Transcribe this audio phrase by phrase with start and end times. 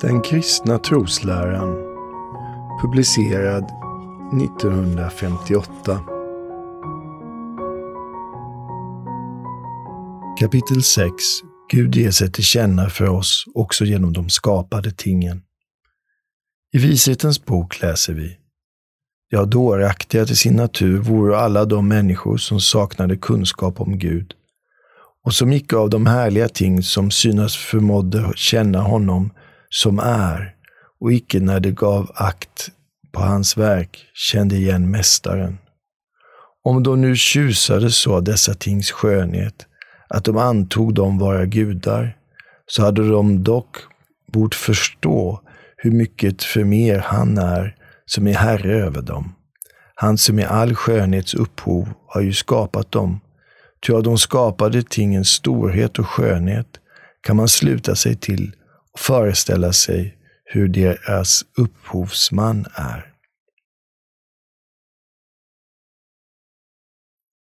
[0.00, 1.76] Den kristna trosläran
[2.82, 3.64] publicerad
[4.42, 6.00] 1958
[10.40, 11.12] Kapitel 6
[11.70, 15.42] Gud ger sig till känna för oss också genom de skapade tingen.
[16.72, 18.36] I Vishetens bok läser vi.
[19.28, 24.34] Ja, dåraktiga till sin natur vore alla de människor som saknade kunskap om Gud
[25.24, 29.30] och som icke av de härliga ting som synas förmådde känna honom
[29.70, 30.54] som är
[31.00, 32.70] och icke när de gav akt
[33.12, 35.58] på hans verk kände igen Mästaren.
[36.64, 39.66] Om de nu tjusade så av dessa tings skönhet
[40.08, 42.16] att de antog dem vara gudar,
[42.66, 43.76] så hade de dock
[44.32, 45.40] bort förstå
[45.76, 47.74] hur mycket för mer han är
[48.06, 49.34] som är herre över dem.
[49.94, 53.20] Han som i all skönhets upphov har ju skapat dem.
[53.86, 56.66] Ty av de skapade tingens storhet och skönhet
[57.20, 58.52] kan man sluta sig till
[58.98, 63.14] föreställa sig hur deras upphovsman är.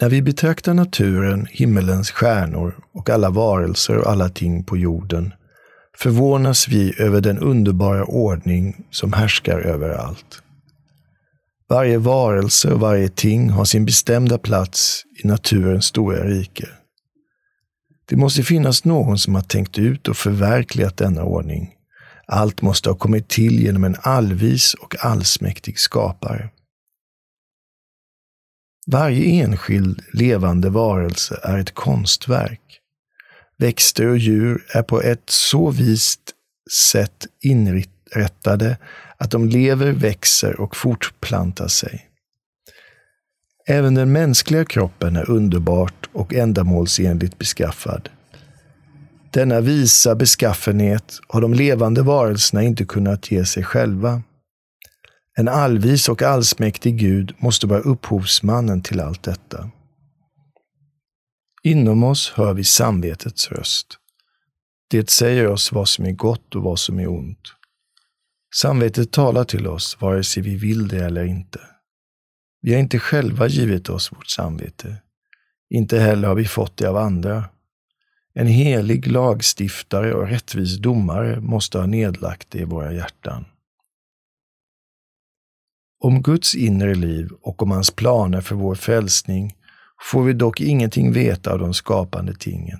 [0.00, 5.34] När vi betraktar naturen, himmelens stjärnor och alla varelser och alla ting på jorden
[5.98, 10.42] förvånas vi över den underbara ordning som härskar överallt.
[11.68, 16.68] Varje varelse och varje ting har sin bestämda plats i naturens stora rike.
[18.08, 21.74] Det måste finnas någon som har tänkt ut och förverkligat denna ordning.
[22.26, 26.50] Allt måste ha kommit till genom en allvis och allsmäktig skapare.
[28.86, 32.80] Varje enskild levande varelse är ett konstverk.
[33.58, 36.20] Växter och djur är på ett så vist
[36.92, 38.76] sätt inrättade
[39.16, 42.06] att de lever, växer och fortplantar sig.
[43.68, 48.08] Även den mänskliga kroppen är underbart och ändamålsenligt beskaffad.
[49.30, 54.22] Denna visa beskaffenhet har de levande varelserna inte kunnat ge sig själva.
[55.38, 59.70] En allvis och allsmäktig Gud måste vara upphovsmannen till allt detta.
[61.62, 63.86] Inom oss hör vi samvetets röst.
[64.90, 67.52] Det säger oss vad som är gott och vad som är ont.
[68.54, 71.60] Samvetet talar till oss vare sig vi vill det eller inte.
[72.66, 74.96] Vi har inte själva givit oss vårt samvete.
[75.70, 77.44] Inte heller har vi fått det av andra.
[78.34, 83.44] En helig lagstiftare och rättvis domare måste ha nedlagt det i våra hjärtan.
[86.00, 89.56] Om Guds inre liv och om hans planer för vår frälsning
[90.12, 92.78] får vi dock ingenting veta av de skapande tingen.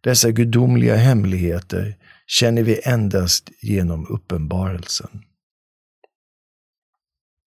[0.00, 5.24] Dessa gudomliga hemligheter känner vi endast genom uppenbarelsen.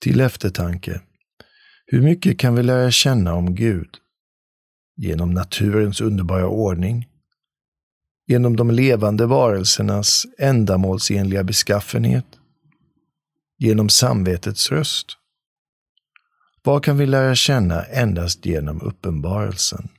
[0.02, 1.02] Till eftertanke.
[1.90, 3.90] Hur mycket kan vi lära känna om Gud?
[4.96, 7.08] Genom naturens underbara ordning,
[8.28, 12.26] genom de levande varelsernas ändamålsenliga beskaffenhet,
[13.58, 15.08] genom samvetets röst.
[16.64, 19.90] Vad kan vi lära känna endast genom uppenbarelsen?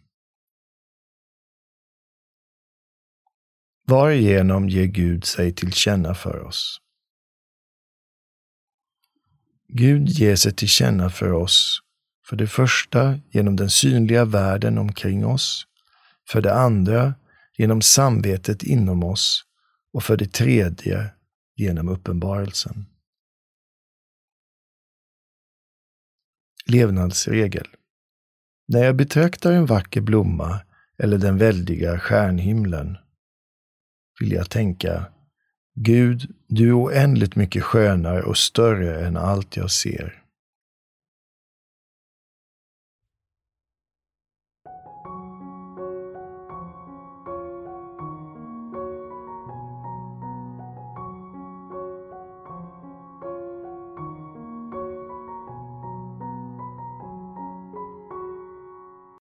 [3.87, 6.81] Varigenom ger Gud sig till känna för oss.
[9.69, 11.83] Gud ger sig till känna för oss,
[12.29, 15.67] för det första genom den synliga världen omkring oss,
[16.29, 17.15] för det andra
[17.57, 19.45] genom samvetet inom oss
[19.93, 21.11] och för det tredje
[21.57, 22.87] genom uppenbarelsen.
[26.67, 27.67] Levnadsregel.
[28.69, 30.61] När jag betraktar en vacker blomma
[30.99, 32.97] eller den väldiga stjärnhimlen
[34.21, 35.07] vill jag tänka,
[35.81, 40.23] Gud, du är oändligt mycket skönare och större än allt jag ser.